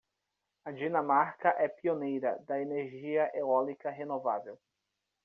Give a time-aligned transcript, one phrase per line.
[0.65, 4.59] A Dinamarca é pioneira da energia eólica renovável.